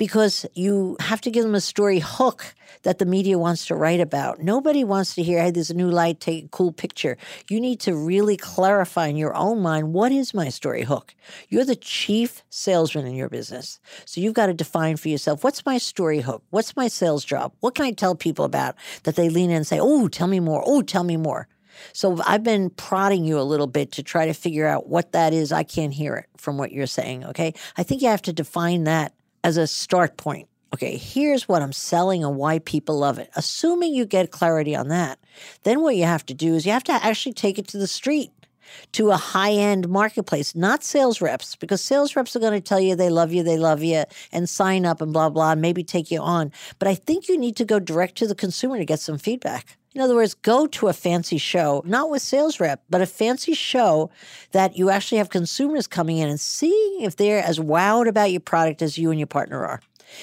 because 0.00 0.46
you 0.54 0.96
have 0.98 1.20
to 1.20 1.30
give 1.30 1.44
them 1.44 1.54
a 1.54 1.60
story 1.60 1.98
hook 1.98 2.54
that 2.84 2.98
the 2.98 3.04
media 3.04 3.36
wants 3.36 3.66
to 3.66 3.74
write 3.74 4.00
about. 4.00 4.40
Nobody 4.40 4.82
wants 4.82 5.14
to 5.16 5.22
hear, 5.22 5.42
hey, 5.42 5.50
there's 5.50 5.68
a 5.68 5.74
new 5.74 5.90
light, 5.90 6.20
take 6.20 6.46
a 6.46 6.48
cool 6.48 6.72
picture. 6.72 7.18
You 7.50 7.60
need 7.60 7.80
to 7.80 7.94
really 7.94 8.38
clarify 8.38 9.08
in 9.08 9.18
your 9.18 9.34
own 9.34 9.60
mind 9.60 9.92
what 9.92 10.10
is 10.10 10.32
my 10.32 10.48
story 10.48 10.84
hook? 10.84 11.14
You're 11.50 11.66
the 11.66 11.76
chief 11.76 12.42
salesman 12.48 13.06
in 13.06 13.14
your 13.14 13.28
business. 13.28 13.78
So 14.06 14.22
you've 14.22 14.32
got 14.32 14.46
to 14.46 14.54
define 14.54 14.96
for 14.96 15.10
yourself 15.10 15.44
what's 15.44 15.66
my 15.66 15.76
story 15.76 16.20
hook? 16.20 16.42
What's 16.48 16.76
my 16.76 16.88
sales 16.88 17.22
job? 17.22 17.52
What 17.60 17.74
can 17.74 17.84
I 17.84 17.90
tell 17.90 18.14
people 18.14 18.46
about 18.46 18.76
that 19.02 19.16
they 19.16 19.28
lean 19.28 19.50
in 19.50 19.56
and 19.56 19.66
say, 19.66 19.78
oh, 19.78 20.08
tell 20.08 20.28
me 20.28 20.40
more. 20.40 20.62
Oh, 20.64 20.80
tell 20.80 21.04
me 21.04 21.18
more. 21.18 21.46
So 21.92 22.18
I've 22.26 22.42
been 22.42 22.70
prodding 22.70 23.24
you 23.24 23.38
a 23.38 23.42
little 23.42 23.66
bit 23.66 23.92
to 23.92 24.02
try 24.02 24.26
to 24.26 24.34
figure 24.34 24.66
out 24.66 24.88
what 24.88 25.12
that 25.12 25.32
is. 25.32 25.52
I 25.52 25.62
can't 25.62 25.92
hear 25.92 26.16
it 26.16 26.26
from 26.36 26.58
what 26.58 26.72
you're 26.72 26.86
saying. 26.86 27.24
Okay. 27.26 27.54
I 27.76 27.82
think 27.82 28.02
you 28.02 28.08
have 28.08 28.22
to 28.22 28.32
define 28.32 28.84
that 28.84 29.14
as 29.44 29.56
a 29.56 29.66
start 29.66 30.16
point. 30.16 30.48
Okay, 30.72 30.96
here's 30.96 31.48
what 31.48 31.62
I'm 31.62 31.72
selling 31.72 32.24
and 32.24 32.36
why 32.36 32.60
people 32.60 32.96
love 32.96 33.18
it. 33.18 33.30
Assuming 33.34 33.92
you 33.92 34.06
get 34.06 34.30
clarity 34.30 34.76
on 34.76 34.86
that, 34.88 35.18
then 35.64 35.80
what 35.80 35.96
you 35.96 36.04
have 36.04 36.24
to 36.26 36.34
do 36.34 36.54
is 36.54 36.64
you 36.64 36.70
have 36.70 36.84
to 36.84 36.92
actually 36.92 37.32
take 37.32 37.58
it 37.58 37.66
to 37.68 37.78
the 37.78 37.88
street, 37.88 38.30
to 38.92 39.10
a 39.10 39.16
high 39.16 39.50
end 39.50 39.88
marketplace, 39.88 40.54
not 40.54 40.84
sales 40.84 41.20
reps, 41.20 41.56
because 41.56 41.80
sales 41.80 42.14
reps 42.14 42.36
are 42.36 42.40
going 42.40 42.52
to 42.52 42.60
tell 42.60 42.78
you 42.78 42.94
they 42.94 43.10
love 43.10 43.32
you, 43.32 43.42
they 43.42 43.58
love 43.58 43.82
you, 43.82 44.04
and 44.30 44.48
sign 44.48 44.86
up 44.86 45.00
and 45.00 45.12
blah, 45.12 45.28
blah, 45.28 45.52
and 45.52 45.60
maybe 45.60 45.82
take 45.82 46.08
you 46.08 46.20
on. 46.20 46.52
But 46.78 46.86
I 46.86 46.94
think 46.94 47.28
you 47.28 47.36
need 47.36 47.56
to 47.56 47.64
go 47.64 47.80
direct 47.80 48.16
to 48.18 48.28
the 48.28 48.36
consumer 48.36 48.78
to 48.78 48.84
get 48.84 49.00
some 49.00 49.18
feedback. 49.18 49.76
In 49.94 50.00
other 50.00 50.14
words, 50.14 50.34
go 50.34 50.68
to 50.68 50.86
a 50.86 50.92
fancy 50.92 51.38
show, 51.38 51.82
not 51.84 52.10
with 52.10 52.22
sales 52.22 52.60
rep, 52.60 52.84
but 52.88 53.00
a 53.00 53.06
fancy 53.06 53.54
show 53.54 54.10
that 54.52 54.76
you 54.76 54.88
actually 54.88 55.18
have 55.18 55.30
consumers 55.30 55.88
coming 55.88 56.18
in 56.18 56.28
and 56.28 56.38
seeing 56.38 57.00
if 57.00 57.16
they're 57.16 57.42
as 57.42 57.58
wowed 57.58 58.06
about 58.06 58.30
your 58.30 58.40
product 58.40 58.82
as 58.82 58.96
you 58.96 59.10
and 59.10 59.18
your 59.18 59.26
partner 59.26 59.66
are. 59.66 59.80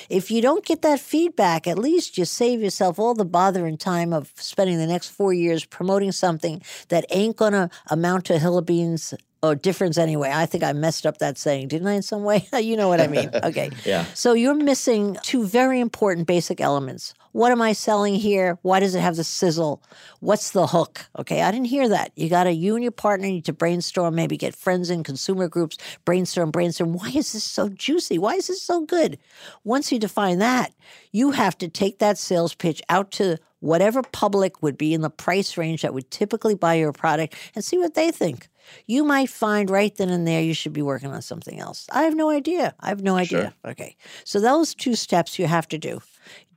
If 0.10 0.32
you 0.32 0.42
don't 0.42 0.66
get 0.66 0.82
that 0.84 1.00
feedback, 1.00 1.68
at 1.68 1.78
least 1.78 2.18
you 2.18 2.26
save 2.26 2.62
yourself 2.62 3.00
all 3.00 3.14
the 3.14 3.26
bother 3.26 3.66
and 3.66 3.80
time 3.80 4.14
of 4.14 4.32
spending 4.36 4.78
the 4.78 4.88
next 4.88 5.10
four 5.10 5.34
years 5.34 5.66
promoting 5.66 6.12
something 6.12 6.62
that 6.90 7.06
ain't 7.10 7.38
going 7.38 7.54
to 7.54 7.70
amount 7.90 8.26
to 8.26 8.40
hill 8.40 8.58
of 8.58 8.66
beans 8.66 9.14
or 9.44 9.56
difference 9.56 9.98
anyway. 9.98 10.32
I 10.34 10.46
think 10.46 10.64
I 10.64 10.74
messed 10.74 11.06
up 11.06 11.20
that 11.20 11.38
saying, 11.38 11.68
didn't 11.68 11.88
I, 11.88 11.94
in 11.94 12.02
some 12.02 12.24
way? 12.24 12.48
you 12.60 12.76
know 12.76 12.88
what 12.88 13.02
I 13.02 13.08
mean. 13.08 13.30
Okay. 13.44 13.70
Yeah. 13.86 14.06
So 14.14 14.34
you're 14.34 14.56
missing 14.56 15.16
two 15.22 15.46
very 15.46 15.80
important 15.80 16.28
basic 16.28 16.60
elements. 16.60 17.14
What 17.38 17.52
am 17.52 17.62
I 17.62 17.74
selling 17.74 18.16
here? 18.16 18.58
Why 18.64 18.80
does 18.80 18.96
it 18.96 19.02
have 19.02 19.16
the 19.16 19.24
sizzle? 19.24 19.84
What's 20.22 20.50
the 20.50 20.66
hook? 20.66 21.06
Okay, 21.20 21.44
I 21.44 21.52
didn't 21.52 21.68
hear 21.68 21.88
that. 21.88 22.12
You 22.16 22.30
got 22.30 22.46
to, 22.46 22.52
you 22.52 22.74
and 22.74 22.82
your 22.82 22.92
partner 22.92 23.28
need 23.28 23.46
to 23.46 23.54
brainstorm, 23.54 24.16
maybe 24.16 24.38
get 24.38 24.56
friends 24.56 24.90
in 24.90 25.04
consumer 25.04 25.48
groups, 25.48 25.78
brainstorm, 26.04 26.50
brainstorm. 26.50 26.94
Why 26.94 27.10
is 27.10 27.34
this 27.34 27.44
so 27.44 27.70
juicy? 27.70 28.18
Why 28.18 28.34
is 28.34 28.48
this 28.48 28.64
so 28.64 28.82
good? 28.82 29.20
Once 29.64 29.92
you 29.92 30.00
define 30.00 30.40
that, 30.40 30.74
you 31.12 31.30
have 31.30 31.56
to 31.60 31.68
take 31.68 32.00
that 32.00 32.18
sales 32.18 32.56
pitch 32.56 32.82
out 32.90 33.12
to 33.12 33.38
whatever 33.60 34.02
public 34.02 34.64
would 34.64 34.76
be 34.76 34.96
in 34.96 35.02
the 35.02 35.10
price 35.12 35.58
range 35.58 35.84
that 35.84 35.94
would 35.94 36.10
typically 36.10 36.56
buy 36.56 36.74
your 36.74 36.92
product 36.92 37.36
and 37.54 37.64
see 37.64 37.78
what 37.78 37.94
they 37.94 38.10
think. 38.10 38.50
You 38.86 39.04
might 39.04 39.30
find 39.30 39.70
right 39.70 39.96
then 39.96 40.10
and 40.10 40.28
there 40.28 40.42
you 40.42 40.54
should 40.54 40.74
be 40.74 40.82
working 40.82 41.12
on 41.12 41.22
something 41.22 41.60
else. 41.60 41.88
I 41.92 42.04
have 42.04 42.16
no 42.16 42.30
idea. 42.30 42.74
I 42.80 42.90
have 42.90 43.02
no 43.02 43.16
idea. 43.16 43.54
Sure. 43.64 43.72
Okay. 43.72 43.96
So 44.24 44.40
those 44.40 44.74
two 44.76 44.96
steps 44.96 45.38
you 45.40 45.48
have 45.48 45.68
to 45.70 45.78
do. 45.78 46.02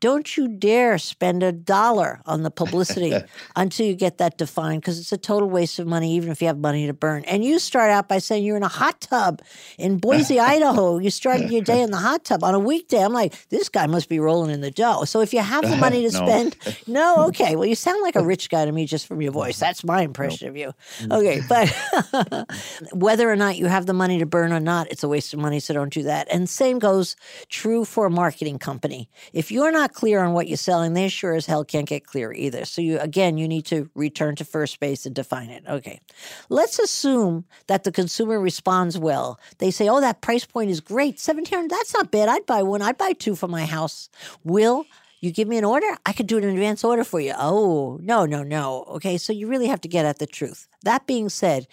Don't 0.01 0.35
you 0.35 0.49
dare 0.49 0.97
spend 0.97 1.43
a 1.43 1.53
dollar 1.53 2.23
on 2.25 2.43
the 2.43 2.51
publicity 2.51 3.15
until 3.57 3.85
you 3.87 3.95
get 3.95 4.17
that 4.17 4.39
defined 4.39 4.81
because 4.81 4.99
it's 4.99 5.13
a 5.13 5.19
total 5.19 5.49
waste 5.51 5.79
of 5.79 5.87
money, 5.87 6.15
even 6.17 6.31
if 6.31 6.41
you 6.41 6.47
have 6.49 6.57
money 6.59 6.87
to 6.87 6.95
burn. 6.95 7.23
And 7.27 7.45
you 7.45 7.59
start 7.59 7.91
out 7.91 8.09
by 8.09 8.17
saying 8.19 8.43
you're 8.43 8.57
in 8.57 8.63
a 8.63 8.69
hot 8.69 9.03
tub 9.03 9.43
in 9.79 9.99
Boise, 9.99 10.41
Idaho. 10.55 10.97
You 10.99 11.11
started 11.11 11.51
your 11.51 11.61
day 11.61 11.83
in 11.83 11.91
the 11.91 11.99
hot 11.99 12.25
tub 12.25 12.43
on 12.43 12.55
a 12.55 12.59
weekday. 12.59 13.05
I'm 13.05 13.13
like, 13.13 13.35
this 13.51 13.69
guy 13.69 13.87
must 13.87 14.09
be 14.09 14.19
rolling 14.19 14.51
in 14.51 14.63
the 14.63 14.71
dough. 14.71 15.05
So 15.05 15.21
if 15.21 15.35
you 15.35 15.41
have 15.41 15.69
the 15.69 15.77
money 15.77 16.03
to 16.11 16.19
No. 16.19 16.27
spend, 16.27 16.57
no, 16.87 17.27
okay. 17.27 17.55
Well, 17.55 17.67
you 17.67 17.75
sound 17.75 18.03
like 18.03 18.17
a 18.17 18.25
rich 18.25 18.49
guy 18.49 18.65
to 18.65 18.73
me 18.73 18.87
just 18.87 19.07
from 19.07 19.21
your 19.21 19.33
voice. 19.33 19.59
That's 19.59 19.85
my 19.85 20.01
impression 20.01 20.49
of 20.49 20.57
you. 20.57 20.73
Okay. 21.11 21.43
But 21.47 21.71
whether 22.93 23.31
or 23.31 23.37
not 23.37 23.57
you 23.57 23.67
have 23.67 23.87
the 23.87 23.93
money 23.93 24.19
to 24.19 24.27
burn 24.27 24.53
or 24.53 24.61
not, 24.61 24.91
it's 24.91 25.03
a 25.03 25.09
waste 25.09 25.33
of 25.35 25.41
money. 25.41 25.61
So 25.61 25.75
don't 25.75 25.93
do 25.93 26.03
that. 26.05 26.29
And 26.31 26.49
same 26.49 26.79
goes 26.79 27.17
true 27.49 27.85
for 27.85 28.07
a 28.07 28.11
marketing 28.11 28.59
company. 28.59 29.09
If 29.33 29.51
you're 29.51 29.73
not 29.73 29.93
clear 29.93 30.23
on 30.23 30.33
what 30.33 30.49
you're 30.49 30.57
selling, 30.57 30.95
they 30.95 31.09
sure 31.09 31.35
as 31.35 31.47
hell 31.47 31.65
can't 31.65 31.89
get 31.89 32.07
clear 32.07 32.33
either. 32.33 32.65
So 32.65 32.83
you 32.83 32.99
again, 32.99 33.39
you 33.39 33.49
need 33.49 33.67
to 33.67 33.91
return 33.95 34.37
to 34.37 34.45
first 34.45 34.81
base 34.81 35.07
and 35.07 35.15
define 35.15 35.51
it. 35.51 35.65
Okay. 35.69 36.01
Let's 36.49 36.79
assume 36.79 37.45
that 37.67 37.85
the 37.85 37.93
consumer 37.93 38.41
responds 38.41 38.99
well. 38.99 39.39
They 39.59 39.71
say, 39.71 39.89
"Oh, 39.89 40.01
that 40.01 40.21
price 40.21 40.45
point 40.45 40.71
is 40.71 40.81
great. 40.81 41.19
1700 41.19 41.71
that's 41.71 41.95
not 41.95 42.11
bad. 42.11 42.29
I'd 42.29 42.47
buy 42.47 42.63
one. 42.63 42.83
I'd 42.83 42.99
buy 42.99 43.13
two 43.13 43.35
for 43.35 43.49
my 43.49 43.65
house." 43.65 44.09
Will 44.45 44.87
you 45.21 45.31
give 45.31 45.49
me 45.49 45.59
an 45.59 45.65
order? 45.65 45.87
I 46.07 46.13
could 46.13 46.27
do 46.27 46.39
an 46.39 46.45
advance 46.45 46.83
order 46.83 47.05
for 47.05 47.21
you. 47.21 47.35
Oh, 47.37 47.99
no, 48.03 48.25
no, 48.25 48.43
no. 48.43 48.85
Okay, 48.89 49.19
so 49.19 49.33
you 49.33 49.47
really 49.47 49.69
have 49.69 49.81
to 49.83 49.89
get 49.89 50.07
at 50.07 50.19
the 50.19 50.27
truth. 50.27 50.67
That 50.83 51.07
being 51.07 51.29
said, 51.29 51.67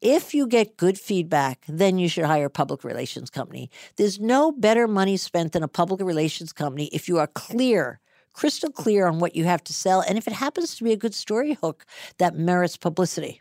if 0.00 0.34
you 0.34 0.46
get 0.46 0.76
good 0.76 0.98
feedback, 0.98 1.64
then 1.68 1.98
you 1.98 2.08
should 2.08 2.24
hire 2.24 2.46
a 2.46 2.50
public 2.50 2.84
relations 2.84 3.30
company. 3.30 3.70
There's 3.96 4.20
no 4.20 4.52
better 4.52 4.86
money 4.88 5.16
spent 5.16 5.52
than 5.52 5.62
a 5.62 5.68
public 5.68 6.00
relations 6.00 6.52
company 6.52 6.86
if 6.92 7.08
you 7.08 7.18
are 7.18 7.26
clear, 7.26 8.00
crystal 8.32 8.70
clear 8.70 9.06
on 9.06 9.18
what 9.18 9.34
you 9.36 9.44
have 9.44 9.64
to 9.64 9.72
sell, 9.72 10.00
and 10.00 10.18
if 10.18 10.26
it 10.26 10.34
happens 10.34 10.76
to 10.76 10.84
be 10.84 10.92
a 10.92 10.96
good 10.96 11.14
story 11.14 11.54
hook 11.54 11.86
that 12.18 12.36
merits 12.36 12.76
publicity. 12.76 13.40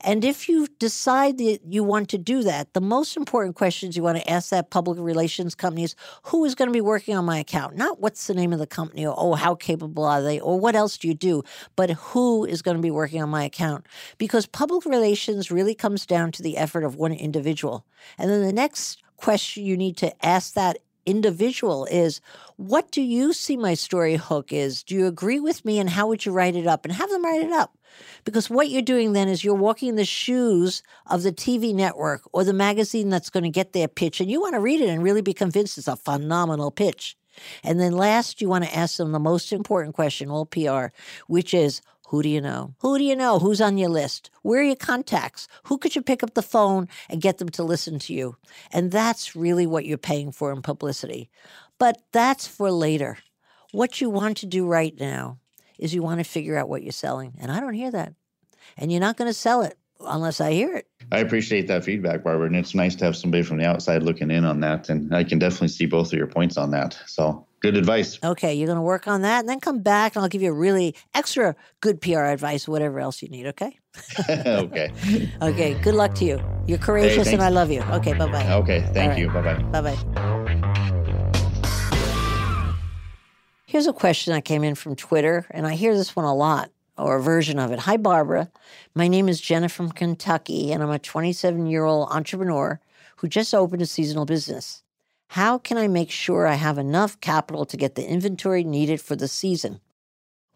And 0.00 0.24
if 0.24 0.48
you 0.48 0.66
decide 0.78 1.38
that 1.38 1.60
you 1.68 1.82
want 1.84 2.08
to 2.10 2.18
do 2.18 2.42
that, 2.42 2.74
the 2.74 2.80
most 2.80 3.16
important 3.16 3.56
questions 3.56 3.96
you 3.96 4.02
want 4.02 4.18
to 4.18 4.30
ask 4.30 4.50
that 4.50 4.70
public 4.70 4.98
relations 4.98 5.54
company 5.54 5.84
is 5.84 5.94
who 6.24 6.44
is 6.44 6.54
going 6.54 6.68
to 6.68 6.72
be 6.72 6.80
working 6.80 7.16
on 7.16 7.24
my 7.24 7.38
account? 7.38 7.76
Not 7.76 8.00
what's 8.00 8.26
the 8.26 8.34
name 8.34 8.52
of 8.52 8.58
the 8.58 8.66
company 8.66 9.06
or 9.06 9.14
oh, 9.16 9.34
how 9.34 9.54
capable 9.54 10.04
are 10.04 10.22
they 10.22 10.40
or 10.40 10.58
what 10.58 10.74
else 10.74 10.98
do 10.98 11.08
you 11.08 11.14
do, 11.14 11.42
but 11.76 11.90
who 11.90 12.44
is 12.44 12.62
going 12.62 12.76
to 12.76 12.82
be 12.82 12.90
working 12.90 13.22
on 13.22 13.28
my 13.28 13.44
account? 13.44 13.86
Because 14.18 14.46
public 14.46 14.84
relations 14.84 15.50
really 15.50 15.74
comes 15.74 16.06
down 16.06 16.32
to 16.32 16.42
the 16.42 16.56
effort 16.56 16.84
of 16.84 16.96
one 16.96 17.12
individual. 17.12 17.84
And 18.16 18.30
then 18.30 18.42
the 18.42 18.52
next 18.52 19.02
question 19.16 19.64
you 19.64 19.76
need 19.76 19.96
to 19.98 20.24
ask 20.24 20.54
that 20.54 20.78
individual 21.08 21.86
is 21.86 22.20
what 22.56 22.90
do 22.90 23.00
you 23.00 23.32
see 23.32 23.56
my 23.56 23.72
story 23.74 24.16
hook 24.16 24.52
is? 24.52 24.82
Do 24.82 24.94
you 24.94 25.06
agree 25.06 25.40
with 25.40 25.64
me 25.64 25.78
and 25.78 25.88
how 25.88 26.06
would 26.08 26.26
you 26.26 26.32
write 26.32 26.54
it 26.54 26.66
up? 26.66 26.84
And 26.84 26.92
have 26.92 27.08
them 27.08 27.24
write 27.24 27.42
it 27.42 27.52
up. 27.52 27.77
Because 28.24 28.50
what 28.50 28.68
you're 28.68 28.82
doing 28.82 29.12
then 29.12 29.28
is 29.28 29.44
you're 29.44 29.54
walking 29.54 29.90
in 29.90 29.96
the 29.96 30.04
shoes 30.04 30.82
of 31.06 31.22
the 31.22 31.32
TV 31.32 31.74
network 31.74 32.22
or 32.32 32.44
the 32.44 32.52
magazine 32.52 33.08
that's 33.08 33.30
going 33.30 33.44
to 33.44 33.50
get 33.50 33.72
their 33.72 33.88
pitch, 33.88 34.20
and 34.20 34.30
you 34.30 34.40
want 34.40 34.54
to 34.54 34.60
read 34.60 34.80
it 34.80 34.88
and 34.88 35.02
really 35.02 35.22
be 35.22 35.34
convinced 35.34 35.78
it's 35.78 35.88
a 35.88 35.96
phenomenal 35.96 36.70
pitch. 36.70 37.16
And 37.62 37.78
then 37.80 37.92
last, 37.92 38.40
you 38.40 38.48
want 38.48 38.64
to 38.64 38.76
ask 38.76 38.96
them 38.96 39.12
the 39.12 39.18
most 39.18 39.52
important 39.52 39.94
question, 39.94 40.30
all 40.30 40.46
PR, 40.46 40.86
which 41.26 41.54
is 41.54 41.80
who 42.08 42.22
do 42.22 42.28
you 42.28 42.40
know? 42.40 42.74
Who 42.78 42.96
do 42.96 43.04
you 43.04 43.14
know? 43.14 43.38
Who's 43.38 43.60
on 43.60 43.76
your 43.76 43.90
list? 43.90 44.30
Where 44.42 44.60
are 44.60 44.64
your 44.64 44.76
contacts? 44.76 45.46
Who 45.64 45.76
could 45.76 45.94
you 45.94 46.00
pick 46.00 46.22
up 46.22 46.32
the 46.32 46.42
phone 46.42 46.88
and 47.10 47.20
get 47.20 47.36
them 47.36 47.50
to 47.50 47.62
listen 47.62 47.98
to 48.00 48.14
you? 48.14 48.36
And 48.72 48.90
that's 48.90 49.36
really 49.36 49.66
what 49.66 49.84
you're 49.84 49.98
paying 49.98 50.32
for 50.32 50.50
in 50.50 50.62
publicity. 50.62 51.28
But 51.78 52.00
that's 52.12 52.46
for 52.46 52.70
later. 52.70 53.18
What 53.72 54.00
you 54.00 54.08
want 54.08 54.38
to 54.38 54.46
do 54.46 54.66
right 54.66 54.98
now 54.98 55.38
is 55.78 55.94
you 55.94 56.02
want 56.02 56.20
to 56.20 56.24
figure 56.24 56.56
out 56.56 56.68
what 56.68 56.82
you're 56.82 56.92
selling. 56.92 57.34
And 57.40 57.50
I 57.50 57.60
don't 57.60 57.74
hear 57.74 57.90
that. 57.90 58.14
And 58.76 58.90
you're 58.90 59.00
not 59.00 59.16
going 59.16 59.30
to 59.30 59.34
sell 59.34 59.62
it 59.62 59.78
unless 60.00 60.40
I 60.40 60.52
hear 60.52 60.76
it. 60.76 60.86
I 61.10 61.20
appreciate 61.20 61.68
that 61.68 61.84
feedback, 61.84 62.22
Barbara, 62.22 62.46
and 62.46 62.56
it's 62.56 62.74
nice 62.74 62.94
to 62.96 63.04
have 63.04 63.16
somebody 63.16 63.42
from 63.42 63.58
the 63.58 63.64
outside 63.64 64.02
looking 64.02 64.30
in 64.30 64.44
on 64.44 64.60
that. 64.60 64.88
And 64.88 65.14
I 65.14 65.24
can 65.24 65.38
definitely 65.38 65.68
see 65.68 65.86
both 65.86 66.12
of 66.12 66.18
your 66.18 66.26
points 66.26 66.56
on 66.56 66.70
that. 66.72 66.98
So 67.06 67.46
good 67.60 67.76
advice. 67.76 68.18
Okay, 68.22 68.54
you're 68.54 68.66
going 68.66 68.76
to 68.76 68.82
work 68.82 69.08
on 69.08 69.22
that 69.22 69.40
and 69.40 69.48
then 69.48 69.60
come 69.60 69.80
back 69.80 70.14
and 70.14 70.22
I'll 70.22 70.28
give 70.28 70.42
you 70.42 70.50
a 70.50 70.54
really 70.54 70.94
extra 71.14 71.56
good 71.80 72.00
PR 72.00 72.24
advice, 72.24 72.68
whatever 72.68 73.00
else 73.00 73.22
you 73.22 73.28
need, 73.28 73.46
okay? 73.46 73.78
okay. 74.28 74.92
Okay, 75.40 75.74
good 75.82 75.94
luck 75.94 76.14
to 76.16 76.24
you. 76.24 76.40
You're 76.66 76.78
courageous 76.78 77.28
and. 77.28 77.40
I 77.40 77.48
love 77.48 77.70
you. 77.70 77.80
Okay, 77.82 78.12
bye 78.12 78.30
bye. 78.30 78.52
Okay. 78.54 78.80
Thank 78.92 79.10
right. 79.10 79.18
you. 79.18 79.30
Bye 79.30 79.42
bye. 79.42 79.62
Bye 79.80 79.94
bye. 79.94 80.67
Here's 83.68 83.86
a 83.86 83.92
question 83.92 84.32
that 84.32 84.46
came 84.46 84.64
in 84.64 84.74
from 84.76 84.96
Twitter, 84.96 85.44
and 85.50 85.66
I 85.66 85.74
hear 85.74 85.94
this 85.94 86.16
one 86.16 86.24
a 86.24 86.34
lot, 86.34 86.70
or 86.96 87.16
a 87.16 87.22
version 87.22 87.58
of 87.58 87.70
it. 87.70 87.80
Hi, 87.80 87.98
Barbara. 87.98 88.50
My 88.94 89.08
name 89.08 89.28
is 89.28 89.42
Jenna 89.42 89.68
from 89.68 89.92
Kentucky, 89.92 90.72
and 90.72 90.82
I'm 90.82 90.88
a 90.88 90.98
27 90.98 91.66
year 91.66 91.84
old 91.84 92.08
entrepreneur 92.08 92.80
who 93.16 93.28
just 93.28 93.52
opened 93.52 93.82
a 93.82 93.86
seasonal 93.86 94.24
business. 94.24 94.84
How 95.26 95.58
can 95.58 95.76
I 95.76 95.86
make 95.86 96.10
sure 96.10 96.46
I 96.46 96.54
have 96.54 96.78
enough 96.78 97.20
capital 97.20 97.66
to 97.66 97.76
get 97.76 97.94
the 97.94 98.08
inventory 98.08 98.64
needed 98.64 99.02
for 99.02 99.16
the 99.16 99.28
season? 99.28 99.80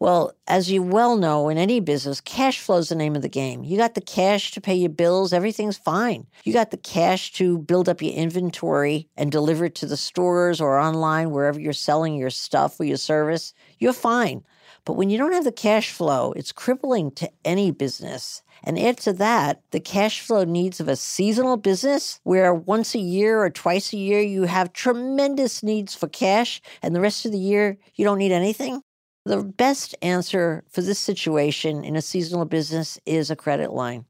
Well, 0.02 0.32
as 0.48 0.68
you 0.68 0.82
well 0.82 1.16
know, 1.16 1.48
in 1.48 1.58
any 1.58 1.78
business, 1.78 2.20
cash 2.20 2.58
flow 2.58 2.78
is 2.78 2.88
the 2.88 2.96
name 2.96 3.14
of 3.14 3.22
the 3.22 3.28
game. 3.28 3.62
You 3.62 3.76
got 3.76 3.94
the 3.94 4.00
cash 4.00 4.50
to 4.50 4.60
pay 4.60 4.74
your 4.74 4.90
bills, 4.90 5.32
everything's 5.32 5.76
fine. 5.76 6.26
You 6.42 6.52
got 6.52 6.72
the 6.72 6.76
cash 6.76 7.30
to 7.34 7.58
build 7.58 7.88
up 7.88 8.02
your 8.02 8.12
inventory 8.12 9.08
and 9.16 9.30
deliver 9.30 9.66
it 9.66 9.76
to 9.76 9.86
the 9.86 9.96
stores 9.96 10.60
or 10.60 10.76
online, 10.76 11.30
wherever 11.30 11.60
you're 11.60 11.72
selling 11.72 12.16
your 12.16 12.30
stuff 12.30 12.80
or 12.80 12.84
your 12.84 12.96
service, 12.96 13.54
you're 13.78 13.92
fine. 13.92 14.42
But 14.84 14.94
when 14.94 15.08
you 15.08 15.18
don't 15.18 15.34
have 15.34 15.44
the 15.44 15.52
cash 15.52 15.92
flow, 15.92 16.32
it's 16.32 16.50
crippling 16.50 17.12
to 17.12 17.30
any 17.44 17.70
business. 17.70 18.42
And 18.64 18.80
add 18.80 18.98
to 19.02 19.12
that 19.12 19.62
the 19.70 19.78
cash 19.78 20.20
flow 20.20 20.42
needs 20.42 20.80
of 20.80 20.88
a 20.88 20.96
seasonal 20.96 21.58
business 21.58 22.18
where 22.24 22.52
once 22.52 22.96
a 22.96 22.98
year 22.98 23.40
or 23.40 23.50
twice 23.50 23.92
a 23.92 23.98
year 23.98 24.20
you 24.20 24.46
have 24.46 24.72
tremendous 24.72 25.62
needs 25.62 25.94
for 25.94 26.08
cash 26.08 26.60
and 26.82 26.92
the 26.92 27.00
rest 27.00 27.24
of 27.24 27.30
the 27.30 27.38
year 27.38 27.78
you 27.94 28.04
don't 28.04 28.18
need 28.18 28.32
anything. 28.32 28.82
The 29.24 29.44
best 29.44 29.94
answer 30.02 30.64
for 30.68 30.82
this 30.82 30.98
situation 30.98 31.84
in 31.84 31.94
a 31.94 32.02
seasonal 32.02 32.44
business 32.44 32.98
is 33.06 33.30
a 33.30 33.36
credit 33.36 33.72
line. 33.72 34.06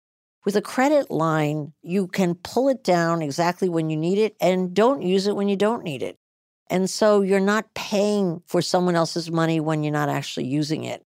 With 0.47 0.57
a 0.57 0.63
credit 0.63 1.11
line, 1.11 1.75
you 1.83 2.09
can 2.09 2.35
pull 2.35 2.69
it 2.71 2.83
down 2.83 3.21
exactly 3.21 3.69
when 3.69 3.91
you 3.91 3.97
need 3.97 4.19
it 4.19 4.35
and 4.41 4.73
don't 4.73 5.03
use 5.03 5.27
it 5.27 5.37
when 5.37 5.49
you 5.49 5.57
don't 5.57 5.85
need 5.85 6.03
it. 6.03 6.17
And 6.71 6.89
so 6.89 7.21
you're 7.21 7.41
not 7.41 7.75
paying 7.75 8.43
for 8.47 8.63
someone 8.63 8.95
else's 8.95 9.31
money 9.31 9.61
when 9.61 9.83
you're 9.83 9.93
not 9.93 10.09
actually 10.09 10.47
using 10.47 10.85
it. 10.85 11.05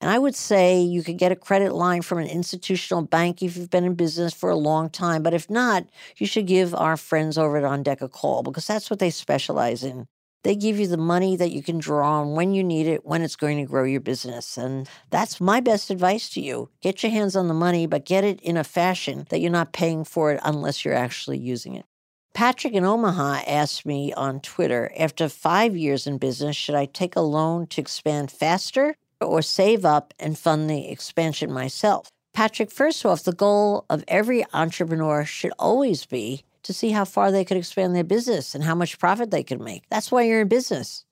And 0.00 0.10
I 0.10 0.18
would 0.18 0.34
say 0.34 0.82
you 0.82 1.04
could 1.04 1.16
get 1.16 1.32
a 1.32 1.36
credit 1.36 1.72
line 1.72 2.02
from 2.02 2.18
an 2.18 2.26
institutional 2.26 3.02
bank 3.02 3.40
if 3.40 3.56
you've 3.56 3.70
been 3.70 3.84
in 3.84 3.94
business 3.94 4.34
for 4.34 4.50
a 4.50 4.56
long 4.56 4.90
time. 4.90 5.22
But 5.22 5.32
if 5.32 5.48
not, 5.48 5.86
you 6.16 6.26
should 6.26 6.46
give 6.46 6.74
our 6.74 6.96
friends 6.96 7.38
over 7.38 7.56
at 7.56 7.64
On 7.64 7.84
Deck 7.84 8.02
a 8.02 8.08
call 8.08 8.42
because 8.42 8.66
that's 8.66 8.90
what 8.90 8.98
they 8.98 9.10
specialize 9.10 9.84
in. 9.84 10.08
They 10.44 10.54
give 10.54 10.78
you 10.78 10.86
the 10.86 10.96
money 10.96 11.36
that 11.36 11.50
you 11.50 11.62
can 11.62 11.78
draw 11.78 12.20
on 12.20 12.34
when 12.34 12.54
you 12.54 12.62
need 12.62 12.86
it, 12.86 13.04
when 13.04 13.22
it's 13.22 13.34
going 13.34 13.56
to 13.56 13.64
grow 13.64 13.84
your 13.84 14.00
business. 14.00 14.56
And 14.56 14.88
that's 15.10 15.40
my 15.40 15.60
best 15.60 15.90
advice 15.90 16.28
to 16.30 16.40
you. 16.40 16.68
Get 16.82 17.02
your 17.02 17.10
hands 17.10 17.34
on 17.34 17.48
the 17.48 17.54
money, 17.54 17.86
but 17.86 18.04
get 18.04 18.24
it 18.24 18.40
in 18.42 18.56
a 18.56 18.64
fashion 18.64 19.26
that 19.30 19.40
you're 19.40 19.50
not 19.50 19.72
paying 19.72 20.04
for 20.04 20.32
it 20.32 20.40
unless 20.44 20.84
you're 20.84 20.94
actually 20.94 21.38
using 21.38 21.74
it. 21.74 21.86
Patrick 22.34 22.74
in 22.74 22.84
Omaha 22.84 23.42
asked 23.46 23.86
me 23.86 24.12
on 24.12 24.40
Twitter 24.40 24.92
after 24.98 25.28
five 25.28 25.76
years 25.76 26.06
in 26.06 26.18
business, 26.18 26.56
should 26.56 26.74
I 26.74 26.86
take 26.86 27.16
a 27.16 27.20
loan 27.20 27.66
to 27.68 27.80
expand 27.80 28.30
faster 28.30 28.96
or 29.20 29.40
save 29.40 29.84
up 29.84 30.12
and 30.18 30.38
fund 30.38 30.68
the 30.68 30.88
expansion 30.88 31.52
myself? 31.52 32.08
Patrick, 32.34 32.72
first 32.72 33.06
off, 33.06 33.22
the 33.22 33.32
goal 33.32 33.86
of 33.88 34.04
every 34.08 34.44
entrepreneur 34.52 35.24
should 35.24 35.52
always 35.58 36.04
be 36.04 36.44
to 36.64 36.72
see 36.72 36.90
how 36.90 37.04
far 37.04 37.30
they 37.30 37.44
could 37.44 37.56
expand 37.56 37.94
their 37.94 38.04
business 38.04 38.54
and 38.54 38.64
how 38.64 38.74
much 38.74 38.98
profit 38.98 39.30
they 39.30 39.42
could 39.42 39.60
make. 39.60 39.84
That's 39.88 40.10
why 40.10 40.22
you're 40.22 40.40
in 40.40 40.48
business. 40.48 41.04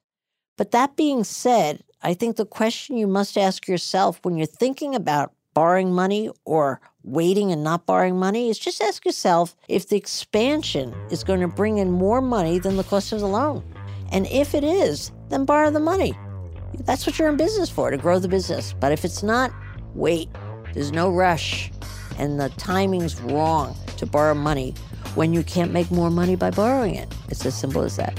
But 0.59 0.73
that 0.73 0.97
being 0.97 1.25
said, 1.25 1.83
I 2.03 2.15
think 2.15 2.37
the 2.37 2.47
question 2.47 2.97
you 2.97 3.07
must 3.07 3.39
ask 3.39 3.69
yourself 3.69 4.19
when 4.23 4.37
you're 4.37 4.47
thinking 4.47 4.95
about 4.95 5.33
borrowing 5.55 5.93
money 5.93 6.31
or 6.45 6.81
waiting 7.05 7.53
and 7.53 7.63
not 7.63 7.87
borrowing 7.87 8.19
money 8.19 8.49
is 8.49 8.59
just 8.59 8.83
ask 8.83 9.05
yourself 9.05 9.55
if 9.69 9.89
the 9.89 9.97
expansion 9.97 10.95
is 11.11 11.25
going 11.25 11.41
to 11.41 11.49
bring 11.49 11.79
in 11.79 11.91
more 11.91 12.21
money 12.21 12.59
than 12.59 12.77
the 12.77 12.85
cost 12.85 13.13
of 13.13 13.21
the 13.21 13.29
loan. 13.29 13.63
And 14.11 14.27
if 14.27 14.55
it 14.55 14.65
is, 14.65 15.13
then 15.29 15.45
borrow 15.45 15.71
the 15.71 15.81
money. 15.81 16.15
That's 16.85 17.07
what 17.07 17.19
you're 17.19 17.29
in 17.29 17.37
business 17.37 17.71
for, 17.71 17.91
to 17.91 17.97
grow 17.97 18.19
the 18.19 18.29
business. 18.29 18.75
But 18.79 18.93
if 18.93 19.05
it's 19.05 19.23
not, 19.23 19.53
wait. 19.95 20.29
There's 20.73 20.93
no 20.93 21.11
rush. 21.11 21.71
And 22.19 22.41
the 22.41 22.49
timing's 22.51 23.21
wrong 23.21 23.77
to 23.99 24.07
borrow 24.07 24.35
money 24.35 24.75
when 25.15 25.33
you 25.33 25.43
can't 25.43 25.73
make 25.73 25.91
more 25.91 26.11
money 26.11 26.37
by 26.37 26.51
borrowing 26.51 26.95
it. 26.95 27.15
It's 27.29 27.45
as 27.47 27.55
simple 27.55 27.83
as 27.83 27.97
that. 27.97 28.19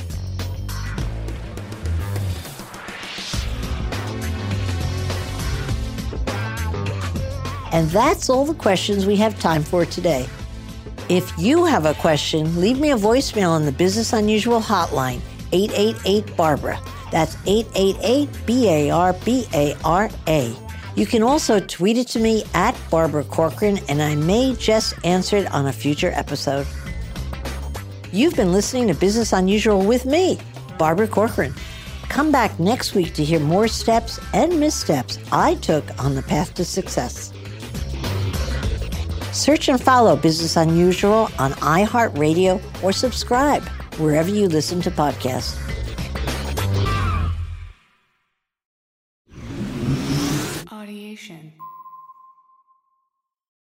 And 7.74 7.90
that's 7.90 8.30
all 8.30 8.46
the 8.46 8.54
questions 8.54 9.08
we 9.08 9.16
have 9.16 9.40
time 9.40 9.64
for 9.64 9.84
today. 9.84 10.28
If 11.10 11.34
you 11.40 11.66
have 11.66 11.86
a 11.86 11.96
question, 11.96 12.62
leave 12.62 12.80
me 12.80 12.92
a 12.92 12.96
voicemail 12.96 13.50
on 13.50 13.66
the 13.66 13.72
Business 13.72 14.14
Unusual 14.14 14.62
hotline, 14.62 15.22
888 15.52 16.38
Barbara. 16.38 16.80
That's 17.12 17.36
888 17.46 18.30
B 18.46 18.70
A 18.70 18.90
R 18.92 19.14
B 19.14 19.46
A 19.54 19.76
R 19.84 20.10
A. 20.28 20.56
You 20.96 21.08
can 21.08 21.24
also 21.24 21.60
tweet 21.60 21.98
it 21.98 22.08
to 22.10 22.20
me 22.20 22.44
at 22.54 22.78
Barbara 22.92 23.24
Corcoran, 23.24 23.80
and 23.90 24.02
I 24.02 24.16
may 24.16 24.56
just 24.56 24.94
answer 25.04 25.38
it 25.38 25.52
on 25.52 25.66
a 25.66 25.74
future 25.74 26.12
episode. 26.14 26.68
You've 28.14 28.36
been 28.36 28.52
listening 28.52 28.88
to 28.90 28.94
Business 28.94 29.34
Unusual 29.34 29.84
with 29.84 30.06
me, 30.06 30.38
Barbara 30.78 31.08
Corcoran. 31.08 31.52
Come 32.10 32.32
back 32.32 32.60
next 32.60 32.94
week 32.94 33.16
to 33.16 33.24
hear 33.24 33.40
more 33.40 33.68
steps 33.68 34.20
and 34.36 34.60
missteps 34.60 35.18
I 35.32 35.56
took 35.56 35.84
on 36.00 36.14
the 36.14 36.22
path 36.22 36.54
to 36.54 36.64
success. 36.64 37.34
Search 39.32 39.68
and 39.68 39.82
follow 39.82 40.16
Business 40.16 40.58
Unusual 40.58 41.28
on 41.40 41.54
iHeartRadio 41.54 42.62
or 42.84 42.92
subscribe 42.92 43.64
wherever 43.98 44.30
you 44.30 44.48
listen 44.48 44.80
to 44.84 44.92
podcasts. 44.92 45.58